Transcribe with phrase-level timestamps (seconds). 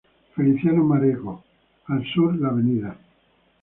[0.33, 1.43] Feliciano Mareco,
[1.85, 2.95] al sur la Av.